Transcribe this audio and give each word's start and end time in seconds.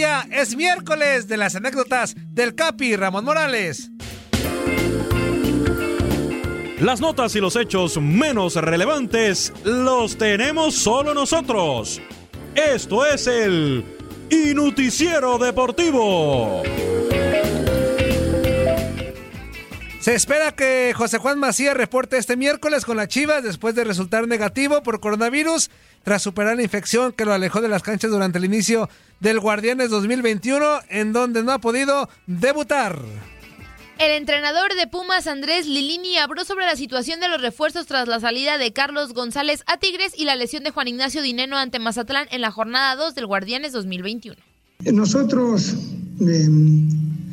Inutilandia 0.00 0.26
es 0.30 0.56
miércoles 0.56 1.28
de 1.28 1.36
las 1.36 1.54
anécdotas 1.54 2.14
del 2.28 2.54
Capi 2.54 2.96
Ramón 2.96 3.24
Morales. 3.24 3.90
Las 6.80 7.00
notas 7.00 7.34
y 7.36 7.40
los 7.40 7.56
hechos 7.56 8.00
menos 8.00 8.54
relevantes 8.54 9.52
los 9.64 10.16
tenemos 10.16 10.74
solo 10.74 11.12
nosotros. 11.12 12.00
Esto 12.54 13.04
es 13.04 13.26
el 13.26 13.84
Inuticiero 14.30 15.36
Deportivo. 15.36 16.62
Se 20.00 20.14
espera 20.14 20.52
que 20.52 20.94
José 20.96 21.18
Juan 21.18 21.38
Macías 21.38 21.76
reporte 21.76 22.16
este 22.16 22.34
miércoles 22.34 22.86
con 22.86 22.96
las 22.96 23.08
Chivas 23.08 23.44
después 23.44 23.74
de 23.74 23.84
resultar 23.84 24.26
negativo 24.26 24.82
por 24.82 24.98
coronavirus 24.98 25.70
tras 26.04 26.22
superar 26.22 26.56
la 26.56 26.62
infección 26.62 27.12
que 27.12 27.26
lo 27.26 27.34
alejó 27.34 27.60
de 27.60 27.68
las 27.68 27.82
canchas 27.82 28.10
durante 28.10 28.38
el 28.38 28.46
inicio 28.46 28.88
del 29.20 29.40
Guardianes 29.40 29.90
2021 29.90 30.80
en 30.88 31.12
donde 31.12 31.42
no 31.42 31.52
ha 31.52 31.58
podido 31.58 32.08
debutar. 32.26 32.98
El 33.98 34.12
entrenador 34.12 34.74
de 34.74 34.86
Pumas, 34.86 35.26
Andrés 35.26 35.66
Lilini, 35.66 36.16
habló 36.16 36.46
sobre 36.46 36.64
la 36.64 36.76
situación 36.76 37.20
de 37.20 37.28
los 37.28 37.42
refuerzos 37.42 37.84
tras 37.84 38.08
la 38.08 38.20
salida 38.20 38.56
de 38.56 38.72
Carlos 38.72 39.12
González 39.12 39.62
a 39.66 39.76
Tigres 39.76 40.14
y 40.16 40.24
la 40.24 40.34
lesión 40.34 40.64
de 40.64 40.70
Juan 40.70 40.88
Ignacio 40.88 41.20
Dineno 41.20 41.58
ante 41.58 41.78
Mazatlán 41.78 42.26
en 42.30 42.40
la 42.40 42.50
jornada 42.50 42.96
2 42.96 43.14
del 43.14 43.26
Guardianes 43.26 43.72
2021. 43.72 44.40
Nosotros, 44.80 45.74
eh, 46.22 46.48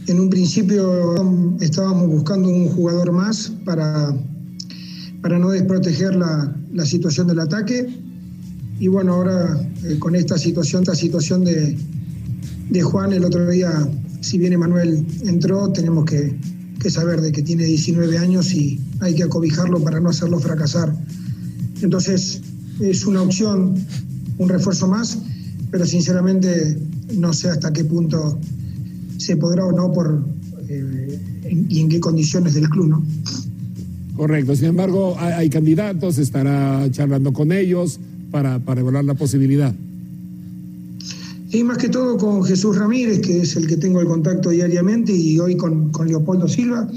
en 0.07 0.21
un 0.21 0.29
principio, 0.29 1.57
estábamos 1.59 2.07
buscando 2.07 2.47
un 2.47 2.69
jugador 2.69 3.11
más 3.11 3.51
para, 3.65 4.15
para 5.21 5.37
no 5.37 5.49
desproteger 5.49 6.15
la, 6.15 6.55
la 6.73 6.85
situación 6.85 7.27
del 7.27 7.39
ataque. 7.39 7.87
Y 8.79 8.87
bueno, 8.87 9.15
ahora 9.15 9.69
eh, 9.83 9.99
con 9.99 10.15
esta 10.15 10.37
situación, 10.37 10.83
esta 10.83 10.95
situación 10.95 11.43
de, 11.43 11.77
de 12.69 12.81
Juan, 12.81 13.11
el 13.11 13.25
otro 13.25 13.49
día, 13.49 13.69
si 14.21 14.37
bien 14.37 14.53
Emanuel 14.53 15.05
entró, 15.25 15.71
tenemos 15.73 16.05
que, 16.05 16.39
que 16.79 16.89
saber 16.89 17.19
de 17.19 17.33
que 17.33 17.41
tiene 17.41 17.65
19 17.65 18.17
años 18.17 18.53
y 18.53 18.79
hay 19.01 19.13
que 19.13 19.23
acobijarlo 19.23 19.83
para 19.83 19.99
no 19.99 20.09
hacerlo 20.09 20.39
fracasar. 20.39 20.95
Entonces, 21.81 22.41
es 22.79 23.05
una 23.05 23.21
opción, 23.21 23.75
un 24.37 24.47
refuerzo 24.47 24.87
más, 24.87 25.17
pero 25.69 25.85
sinceramente 25.85 26.79
no 27.13 27.33
sé 27.33 27.49
hasta 27.49 27.73
qué 27.73 27.83
punto 27.83 28.39
se 29.17 29.37
podrá 29.37 29.65
o 29.65 29.71
no 29.71 29.91
por 29.91 30.23
eh, 30.69 31.19
en- 31.43 31.65
y 31.69 31.79
en 31.81 31.89
qué 31.89 31.99
condiciones 31.99 32.53
del 32.55 32.69
club, 32.69 32.87
¿no? 32.87 33.03
Correcto, 34.15 34.55
sin 34.55 34.65
embargo, 34.65 35.15
hay, 35.19 35.33
hay 35.33 35.49
candidatos, 35.49 36.17
estará 36.17 36.87
charlando 36.91 37.31
con 37.33 37.51
ellos 37.51 37.99
para, 38.31 38.59
para 38.59 38.81
evaluar 38.81 39.05
la 39.05 39.13
posibilidad. 39.13 39.73
Y 41.51 41.63
más 41.63 41.77
que 41.77 41.87
todo 41.87 42.17
con 42.17 42.43
Jesús 42.43 42.77
Ramírez, 42.77 43.19
que 43.21 43.41
es 43.41 43.55
el 43.55 43.67
que 43.67 43.77
tengo 43.77 44.01
el 44.01 44.07
contacto 44.07 44.49
diariamente, 44.49 45.13
y 45.13 45.39
hoy 45.39 45.55
con, 45.55 45.91
con 45.91 46.07
Leopoldo 46.07 46.47
Silva, 46.47 46.89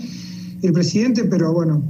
el 0.62 0.72
presidente, 0.72 1.24
pero 1.24 1.52
bueno, 1.52 1.82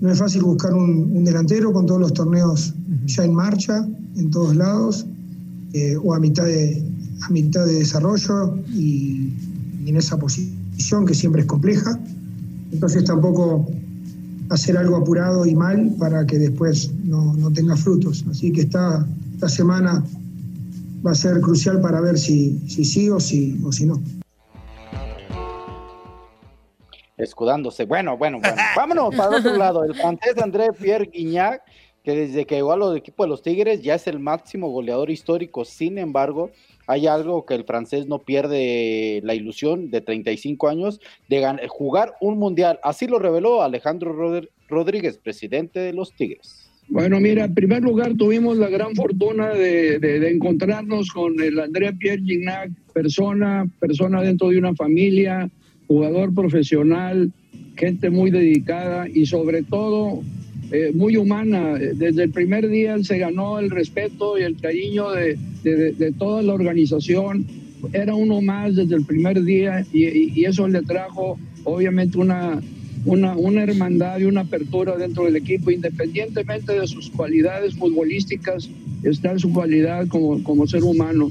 no 0.00 0.10
es 0.12 0.18
fácil 0.18 0.42
buscar 0.42 0.72
un, 0.74 1.10
un 1.12 1.24
delantero 1.24 1.72
con 1.72 1.86
todos 1.86 2.00
los 2.00 2.12
torneos 2.12 2.74
ya 3.06 3.24
en 3.24 3.34
marcha, 3.34 3.86
en 4.16 4.30
todos 4.30 4.54
lados, 4.54 5.06
eh, 5.72 5.96
o 6.00 6.14
a 6.14 6.20
mitad, 6.20 6.44
de, 6.44 6.82
a 7.24 7.30
mitad 7.30 7.66
de 7.66 7.74
desarrollo 7.74 8.56
y, 8.68 9.32
y 9.84 9.90
en 9.90 9.96
esa 9.96 10.18
posición 10.18 11.06
que 11.06 11.14
siempre 11.14 11.42
es 11.42 11.46
compleja. 11.46 11.98
Entonces 12.72 13.04
tampoco 13.04 13.66
hacer 14.50 14.76
algo 14.76 14.96
apurado 14.96 15.46
y 15.46 15.54
mal 15.54 15.94
para 15.98 16.26
que 16.26 16.38
después 16.38 16.92
no, 17.04 17.34
no 17.34 17.50
tenga 17.52 17.76
frutos. 17.76 18.24
Así 18.30 18.52
que 18.52 18.62
esta, 18.62 19.06
esta 19.34 19.48
semana 19.48 20.04
va 21.04 21.12
a 21.12 21.14
ser 21.14 21.40
crucial 21.40 21.80
para 21.80 22.00
ver 22.00 22.18
si, 22.18 22.58
si 22.68 22.84
sí 22.84 23.08
o 23.10 23.18
si, 23.18 23.60
o 23.64 23.72
si 23.72 23.86
no. 23.86 24.00
escudándose. 27.22 27.84
Bueno, 27.84 28.16
bueno, 28.16 28.40
bueno. 28.40 28.56
Vámonos 28.76 29.14
para 29.14 29.36
el 29.36 29.46
otro 29.46 29.56
lado. 29.56 29.84
El 29.84 29.94
francés 29.94 30.36
André 30.42 30.68
Pierre 30.72 31.08
Guignac, 31.12 31.62
que 32.02 32.16
desde 32.16 32.46
que 32.46 32.56
llegó 32.56 32.72
al 32.72 32.96
equipo 32.96 33.22
de 33.22 33.28
los 33.28 33.42
Tigres 33.42 33.82
ya 33.82 33.94
es 33.94 34.06
el 34.06 34.18
máximo 34.18 34.68
goleador 34.70 35.10
histórico. 35.10 35.64
Sin 35.64 35.98
embargo, 35.98 36.50
hay 36.92 37.06
algo 37.06 37.46
que 37.46 37.54
el 37.54 37.64
francés 37.64 38.06
no 38.06 38.18
pierde 38.18 39.20
la 39.24 39.34
ilusión 39.34 39.90
de 39.90 40.02
35 40.02 40.68
años 40.68 41.00
de 41.28 41.42
jugar 41.68 42.14
un 42.20 42.38
mundial. 42.38 42.78
Así 42.82 43.06
lo 43.06 43.18
reveló 43.18 43.62
Alejandro 43.62 44.14
Rodr- 44.14 44.50
Rodríguez, 44.68 45.16
presidente 45.18 45.80
de 45.80 45.92
los 45.94 46.12
Tigres. 46.14 46.68
Bueno, 46.88 47.18
mira, 47.20 47.44
en 47.44 47.54
primer 47.54 47.82
lugar 47.82 48.14
tuvimos 48.18 48.58
la 48.58 48.68
gran 48.68 48.94
fortuna 48.94 49.48
de 49.54 50.30
encontrarnos 50.30 51.10
con 51.10 51.40
el 51.40 51.58
André 51.58 51.92
Pierre 51.94 52.20
Gignac, 52.22 52.70
persona, 52.92 53.66
persona 53.80 54.20
dentro 54.20 54.48
de 54.48 54.58
una 54.58 54.74
familia, 54.74 55.48
jugador 55.86 56.34
profesional, 56.34 57.32
gente 57.76 58.10
muy 58.10 58.30
dedicada 58.30 59.08
y 59.08 59.24
sobre 59.26 59.62
todo 59.62 60.20
eh, 60.72 60.90
muy 60.94 61.16
humana. 61.16 61.74
Desde 61.74 62.24
el 62.24 62.30
primer 62.30 62.68
día 62.68 62.94
él 62.94 63.04
se 63.04 63.18
ganó 63.18 63.58
el 63.58 63.70
respeto 63.70 64.38
y 64.38 64.42
el 64.42 64.56
cariño 64.56 65.10
de, 65.12 65.38
de- 65.62 66.12
toda 66.12 66.42
la 66.42 66.54
organización. 66.54 67.46
Era 67.92 68.14
uno 68.14 68.40
más 68.40 68.74
desde 68.76 68.94
el 68.96 69.04
primer 69.04 69.42
día 69.44 69.84
y, 69.92 70.06
y- 70.40 70.44
eso 70.44 70.66
le 70.68 70.82
trajo 70.82 71.38
obviamente 71.64 72.18
una, 72.18 72.60
una, 73.04 73.36
una 73.36 73.62
hermandad 73.64 74.18
y 74.20 74.24
una 74.24 74.42
apertura 74.42 74.96
dentro 74.96 75.24
del 75.24 75.36
equipo, 75.36 75.70
independientemente 75.70 76.72
de 76.78 76.86
sus 76.86 77.10
cualidades 77.10 77.74
futbolísticas, 77.74 78.68
está 79.02 79.38
su 79.38 79.52
cualidad 79.52 80.06
como, 80.08 80.42
como 80.42 80.66
ser 80.66 80.84
humano. 80.84 81.30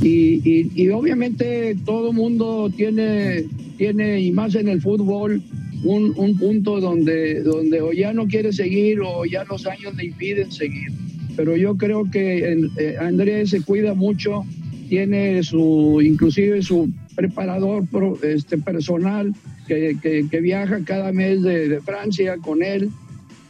Y, 0.00 0.70
y, 0.74 0.88
obviamente 0.88 1.76
todo 1.84 2.12
mundo 2.12 2.70
tiene, 2.74 3.44
tiene, 3.76 4.20
y 4.20 4.32
más 4.32 4.54
en 4.54 4.68
el 4.68 4.80
fútbol, 4.80 5.42
un, 5.84 6.12
un, 6.16 6.38
punto 6.38 6.80
donde, 6.80 7.42
donde 7.42 7.80
o 7.80 7.92
ya 7.92 8.12
no 8.12 8.26
quiere 8.26 8.52
seguir 8.52 9.00
o 9.00 9.24
ya 9.24 9.44
los 9.44 9.66
años 9.66 9.94
le 9.96 10.06
impiden 10.06 10.50
seguir. 10.52 10.90
Pero 11.36 11.56
yo 11.56 11.76
creo 11.76 12.10
que 12.10 12.58
eh, 12.78 12.96
Andrés 13.00 13.50
se 13.50 13.62
cuida 13.62 13.94
mucho, 13.94 14.44
tiene 14.88 15.42
su, 15.42 16.00
inclusive 16.02 16.62
su 16.62 16.90
preparador 17.16 17.84
este, 18.22 18.58
personal 18.58 19.32
que, 19.66 19.96
que, 20.02 20.40
viaja 20.40 20.80
cada 20.84 21.12
mes 21.12 21.42
de, 21.42 21.68
de 21.68 21.80
Francia 21.80 22.36
con 22.38 22.62
él 22.62 22.90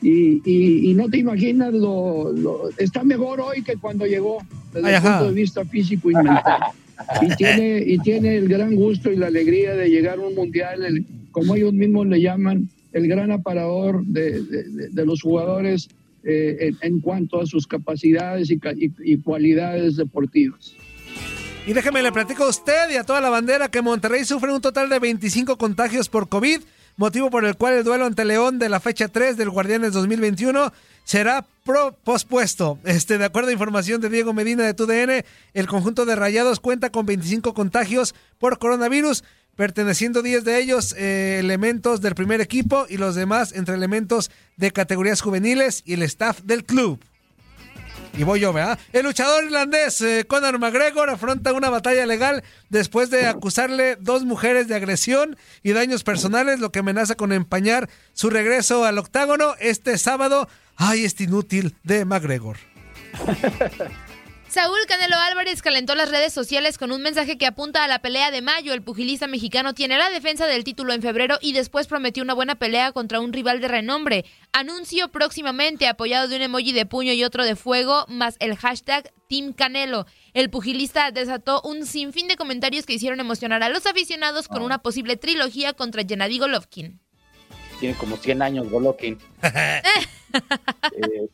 y, 0.02 0.42
y, 0.90 0.94
no 0.94 1.08
te 1.08 1.18
imaginas, 1.18 1.72
lo, 1.72 2.70
está 2.76 3.04
mejor 3.04 3.40
hoy 3.40 3.62
que 3.62 3.76
cuando 3.76 4.04
llegó, 4.04 4.38
desde 4.74 4.96
el 4.96 5.02
punto 5.02 5.28
de 5.28 5.32
vista 5.32 5.64
físico 5.64 6.10
y 6.10 6.14
mental. 6.14 6.60
Y 7.20 7.36
tiene, 7.36 7.82
y 7.86 7.98
tiene 7.98 8.36
el 8.36 8.48
gran 8.48 8.74
gusto 8.74 9.12
y 9.12 9.16
la 9.16 9.28
alegría 9.28 9.74
de 9.74 9.88
llegar 9.88 10.18
a 10.18 10.22
un 10.22 10.34
mundial, 10.34 11.04
como 11.32 11.56
ellos 11.56 11.72
mismos 11.72 12.06
le 12.06 12.20
llaman, 12.20 12.68
el 12.92 13.08
gran 13.08 13.32
aparador 13.32 14.04
de, 14.04 14.90
los 15.04 15.22
jugadores 15.22 15.88
eh, 16.24 16.72
en, 16.82 17.00
cuanto 17.00 17.40
a 17.40 17.46
sus 17.46 17.66
capacidades 17.66 18.50
y, 18.50 19.16
cualidades 19.18 19.96
deportivas. 19.96 20.74
Y 21.66 21.72
déjeme 21.72 22.02
le 22.02 22.12
platico 22.12 22.44
a 22.44 22.48
usted 22.48 22.90
y 22.92 22.96
a 22.96 23.04
toda 23.04 23.20
la 23.20 23.30
bandera 23.30 23.70
que 23.70 23.82
Monterrey 23.82 24.24
sufre 24.24 24.52
un 24.52 24.60
total 24.60 24.88
de 24.88 24.98
25 24.98 25.56
contagios 25.56 26.08
por 26.08 26.28
COVID 26.28 26.60
motivo 26.96 27.30
por 27.30 27.44
el 27.44 27.56
cual 27.56 27.74
el 27.74 27.84
duelo 27.84 28.04
ante 28.04 28.24
León 28.24 28.58
de 28.58 28.68
la 28.68 28.80
fecha 28.80 29.08
3 29.08 29.36
del 29.36 29.50
Guardianes 29.50 29.92
2021 29.92 30.72
será 31.04 31.44
pospuesto. 32.04 32.78
Este, 32.84 33.18
de 33.18 33.24
acuerdo 33.24 33.50
a 33.50 33.52
información 33.52 34.00
de 34.00 34.08
Diego 34.08 34.32
Medina 34.32 34.64
de 34.64 34.74
TUDN, 34.74 35.24
el 35.54 35.66
conjunto 35.66 36.04
de 36.04 36.16
Rayados 36.16 36.60
cuenta 36.60 36.90
con 36.90 37.06
25 37.06 37.54
contagios 37.54 38.14
por 38.38 38.58
coronavirus, 38.58 39.24
perteneciendo 39.62 40.22
10 40.22 40.42
de 40.42 40.58
ellos 40.58 40.92
eh, 40.98 41.36
elementos 41.38 42.00
del 42.00 42.16
primer 42.16 42.40
equipo 42.40 42.86
y 42.88 42.96
los 42.96 43.14
demás 43.14 43.52
entre 43.52 43.76
elementos 43.76 44.28
de 44.56 44.72
categorías 44.72 45.20
juveniles 45.20 45.84
y 45.86 45.92
el 45.92 46.02
staff 46.02 46.40
del 46.40 46.64
club. 46.64 46.98
Y 48.18 48.24
voy 48.24 48.40
yo, 48.40 48.52
¿verdad? 48.52 48.76
El 48.92 49.04
luchador 49.04 49.44
irlandés 49.44 50.00
eh, 50.00 50.24
Conor 50.26 50.58
McGregor 50.58 51.10
afronta 51.10 51.52
una 51.52 51.70
batalla 51.70 52.06
legal 52.06 52.42
después 52.70 53.08
de 53.10 53.28
acusarle 53.28 53.94
dos 54.00 54.24
mujeres 54.24 54.66
de 54.66 54.74
agresión 54.74 55.36
y 55.62 55.70
daños 55.70 56.02
personales, 56.02 56.58
lo 56.58 56.72
que 56.72 56.80
amenaza 56.80 57.14
con 57.14 57.30
empañar 57.30 57.88
su 58.14 58.30
regreso 58.30 58.84
al 58.84 58.98
octágono 58.98 59.54
este 59.60 59.96
sábado. 59.96 60.48
¡Ay, 60.74 61.04
este 61.04 61.22
inútil 61.22 61.76
de 61.84 62.04
McGregor! 62.04 62.56
Saúl 64.52 64.80
Canelo 64.86 65.16
Álvarez 65.16 65.62
calentó 65.62 65.94
las 65.94 66.10
redes 66.10 66.30
sociales 66.30 66.76
con 66.76 66.92
un 66.92 67.00
mensaje 67.00 67.38
que 67.38 67.46
apunta 67.46 67.84
a 67.84 67.88
la 67.88 68.00
pelea 68.00 68.30
de 68.30 68.42
mayo. 68.42 68.74
El 68.74 68.82
pugilista 68.82 69.26
mexicano 69.26 69.72
tiene 69.72 69.96
la 69.96 70.10
defensa 70.10 70.46
del 70.46 70.62
título 70.62 70.92
en 70.92 71.00
febrero 71.00 71.38
y 71.40 71.54
después 71.54 71.86
prometió 71.86 72.22
una 72.22 72.34
buena 72.34 72.56
pelea 72.56 72.92
contra 72.92 73.20
un 73.20 73.32
rival 73.32 73.62
de 73.62 73.68
renombre. 73.68 74.26
Anuncio 74.52 75.08
próximamente 75.08 75.88
apoyado 75.88 76.28
de 76.28 76.36
un 76.36 76.42
emoji 76.42 76.72
de 76.72 76.84
puño 76.84 77.14
y 77.14 77.24
otro 77.24 77.46
de 77.46 77.56
fuego, 77.56 78.04
más 78.08 78.36
el 78.40 78.54
hashtag 78.54 79.10
Team 79.26 79.54
Canelo. 79.54 80.04
El 80.34 80.50
pugilista 80.50 81.12
desató 81.12 81.62
un 81.62 81.86
sinfín 81.86 82.28
de 82.28 82.36
comentarios 82.36 82.84
que 82.84 82.92
hicieron 82.92 83.20
emocionar 83.20 83.62
a 83.62 83.70
los 83.70 83.86
aficionados 83.86 84.48
con 84.48 84.60
una 84.60 84.82
posible 84.82 85.16
trilogía 85.16 85.72
contra 85.72 86.04
Gennady 86.04 86.38
Golovkin. 86.38 87.00
Tiene 87.80 87.96
como 87.96 88.18
100 88.18 88.42
años 88.42 88.68
Golovkin. 88.68 89.16
eh, 89.42 91.30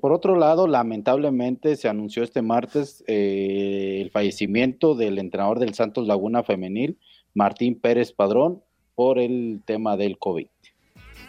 por 0.00 0.12
otro 0.12 0.36
lado, 0.36 0.66
lamentablemente 0.66 1.76
se 1.76 1.88
anunció 1.88 2.22
este 2.22 2.42
martes 2.42 3.04
eh, 3.06 3.98
el 4.02 4.10
fallecimiento 4.10 4.94
del 4.94 5.18
entrenador 5.18 5.58
del 5.58 5.74
Santos 5.74 6.06
Laguna 6.06 6.42
Femenil, 6.42 6.98
Martín 7.34 7.78
Pérez 7.78 8.12
Padrón, 8.12 8.62
por 8.94 9.18
el 9.18 9.62
tema 9.64 9.96
del 9.96 10.18
COVID. 10.18 10.46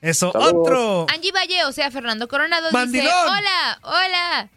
Eso, 0.00 0.32
otro. 0.34 1.06
Angie 1.12 1.32
Valle, 1.32 1.64
o 1.64 1.72
sea, 1.72 1.90
Fernando 1.90 2.28
Coronado 2.28 2.70
dice, 2.70 3.06
hola, 3.06 3.80
hola. 3.82 4.48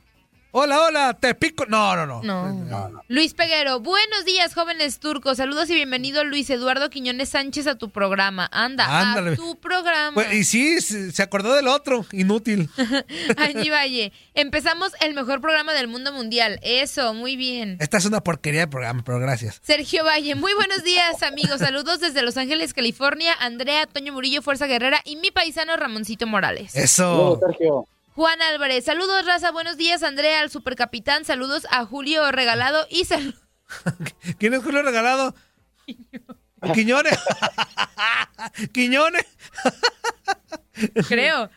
Hola, 0.55 0.83
hola, 0.83 1.17
te 1.19 1.33
pico. 1.33 1.65
No, 1.65 1.95
no, 1.95 2.05
no. 2.05 2.21
No. 2.21 3.01
Luis 3.07 3.33
Peguero, 3.33 3.79
buenos 3.79 4.23
días, 4.23 4.53
jóvenes 4.53 4.99
turcos. 4.99 5.37
Saludos 5.37 5.67
y 5.71 5.73
bienvenido, 5.73 6.23
Luis 6.23 6.47
Eduardo 6.51 6.91
Quiñones 6.91 7.29
Sánchez, 7.29 7.65
a 7.65 7.75
tu 7.75 7.89
programa. 7.89 8.47
Anda, 8.51 8.85
a 9.13 9.35
tu 9.35 9.59
programa. 9.59 10.13
Pues, 10.13 10.31
y 10.31 10.43
sí, 10.43 10.79
se 10.79 11.23
acordó 11.23 11.55
del 11.55 11.67
otro, 11.67 12.05
inútil. 12.11 12.69
Angie 13.37 13.71
Valle, 13.71 14.13
empezamos 14.35 14.91
el 15.01 15.15
mejor 15.15 15.41
programa 15.41 15.73
del 15.73 15.87
mundo 15.87 16.13
mundial. 16.13 16.59
Eso, 16.61 17.15
muy 17.15 17.35
bien. 17.35 17.77
Esta 17.79 17.97
es 17.97 18.05
una 18.05 18.21
porquería 18.21 18.59
de 18.59 18.67
programa, 18.67 19.01
pero 19.03 19.17
gracias. 19.17 19.59
Sergio 19.63 20.03
Valle, 20.05 20.35
muy 20.35 20.53
buenos 20.53 20.83
días, 20.83 21.23
amigos. 21.23 21.61
Saludos 21.61 21.99
desde 21.99 22.21
Los 22.21 22.37
Ángeles, 22.37 22.75
California. 22.75 23.33
Andrea, 23.39 23.87
Toño 23.87 24.13
Murillo, 24.13 24.43
Fuerza 24.43 24.67
Guerrera 24.67 25.01
y 25.03 25.15
mi 25.15 25.31
paisano 25.31 25.75
Ramoncito 25.77 26.27
Morales. 26.27 26.75
Eso. 26.75 27.39
Sergio. 27.43 27.87
Juan 28.15 28.39
Álvarez, 28.43 28.85
saludos 28.85 29.25
raza, 29.25 29.49
buenos 29.49 29.75
días 29.75 30.03
Andrea, 30.03 30.41
al 30.41 30.51
supercapitán, 30.51 31.25
saludos 31.25 31.65
a 31.71 31.83
Julio 31.83 32.31
Regalado 32.31 32.85
y 32.91 33.05
saludos. 33.05 33.41
¿Quién 34.37 34.53
es 34.53 34.63
Julio 34.63 34.83
Regalado? 34.83 35.33
Quiñones. 36.75 37.17
Quiñones. 38.71 39.25
Creo. 41.07 41.49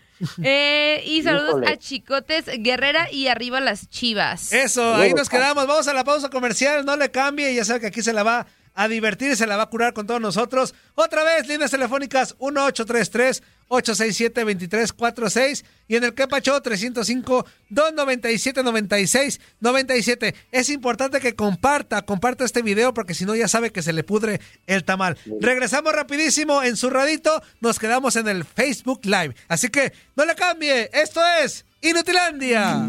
Eh, 0.42 1.02
y 1.04 1.22
saludos 1.22 1.62
a 1.68 1.76
Chicotes 1.76 2.46
Guerrera 2.46 3.12
y 3.12 3.28
arriba 3.28 3.60
las 3.60 3.90
chivas. 3.90 4.50
Eso, 4.54 4.94
ahí 4.94 5.12
nos 5.12 5.28
quedamos. 5.28 5.66
Vamos 5.66 5.86
a 5.88 5.92
la 5.92 6.04
pausa 6.04 6.30
comercial, 6.30 6.86
no 6.86 6.96
le 6.96 7.10
cambie, 7.10 7.54
ya 7.54 7.66
sabe 7.66 7.80
que 7.80 7.86
aquí 7.88 8.00
se 8.00 8.14
la 8.14 8.22
va 8.22 8.46
a 8.76 8.87
divertir 8.88 9.33
y 9.33 9.37
se 9.37 9.47
la 9.47 9.56
va 9.56 9.64
a 9.64 9.71
curar 9.71 9.92
con 9.95 10.06
todos 10.06 10.21
nosotros. 10.21 10.75
Otra 10.95 11.25
vez, 11.25 11.49
líneas 11.49 11.73
telefónicas 11.73 12.37
1833 12.38 13.42
867 13.68 14.40
2346 14.42 15.64
y 15.88 15.97
en 15.97 16.04
el 16.04 16.14
Quepacho 16.14 16.61
305 16.61 17.47
297 17.71 18.62
96 18.62 19.40
97. 19.61 20.35
Es 20.52 20.68
importante 20.68 21.21
que 21.21 21.35
comparta, 21.35 22.02
comparta 22.02 22.45
este 22.45 22.62
video 22.62 22.95
porque 22.95 23.14
si 23.14 23.25
no 23.25 23.35
ya 23.35 23.49
sabe 23.49 23.73
que 23.73 23.83
se 23.83 23.92
le 23.92 24.04
pudre 24.04 24.40
el 24.66 24.85
tamal. 24.85 25.18
Regresamos 25.40 25.92
rapidísimo 25.92 26.62
en 26.62 26.76
su 26.76 26.90
radito, 26.90 27.42
nos 27.61 27.78
quedamos 27.78 28.14
en 28.16 28.28
el 28.28 28.45
Facebook 28.45 29.00
Live. 29.04 29.35
Así 29.49 29.68
que 29.68 29.92
no 30.14 30.25
le 30.25 30.35
cambie, 30.35 30.90
esto 30.92 31.21
es 31.42 31.64
Inutilandia. 31.80 32.88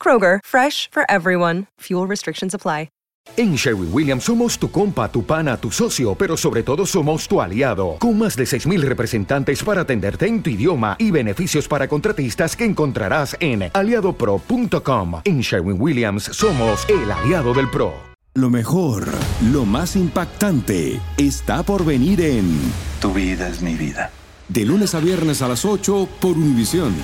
Kroger, 0.00 0.38
fresh 0.44 0.88
for 0.92 1.04
everyone. 1.08 1.66
Fuel 1.80 2.06
restrictions 2.06 2.54
apply. 2.54 2.88
En 3.36 3.54
Sherwin 3.56 3.90
Williams 3.92 4.24
somos 4.24 4.58
tu 4.58 4.70
compa, 4.70 5.10
tu 5.10 5.24
pana, 5.24 5.56
tu 5.56 5.70
socio, 5.70 6.14
pero 6.14 6.36
sobre 6.36 6.62
todo 6.62 6.86
somos 6.86 7.28
tu 7.28 7.40
aliado, 7.40 7.96
con 7.98 8.16
más 8.18 8.36
de 8.36 8.44
6.000 8.44 8.80
representantes 8.82 9.62
para 9.62 9.82
atenderte 9.82 10.26
en 10.26 10.42
tu 10.42 10.50
idioma 10.50 10.96
y 10.98 11.10
beneficios 11.10 11.68
para 11.68 11.88
contratistas 11.88 12.56
que 12.56 12.64
encontrarás 12.64 13.36
en 13.40 13.70
aliadopro.com. 13.72 15.20
En 15.24 15.40
Sherwin 15.40 15.80
Williams 15.80 16.24
somos 16.24 16.88
el 16.88 17.10
aliado 17.10 17.52
del 17.52 17.68
PRO. 17.68 17.92
Lo 18.34 18.50
mejor, 18.50 19.06
lo 19.50 19.64
más 19.64 19.96
impactante, 19.96 21.00
está 21.16 21.62
por 21.62 21.84
venir 21.84 22.20
en 22.20 22.58
Tu 23.00 23.12
vida 23.12 23.48
es 23.48 23.60
mi 23.60 23.74
vida. 23.74 24.10
De 24.48 24.64
lunes 24.64 24.94
a 24.94 25.00
viernes 25.00 25.42
a 25.42 25.48
las 25.48 25.64
8 25.64 26.08
por 26.20 26.32
Univisión. 26.32 26.94